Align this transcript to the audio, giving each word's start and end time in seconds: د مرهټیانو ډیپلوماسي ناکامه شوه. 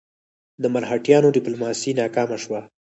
د 0.61 0.63
مرهټیانو 0.73 1.33
ډیپلوماسي 1.35 1.91
ناکامه 1.99 2.37
شوه. 2.43 2.61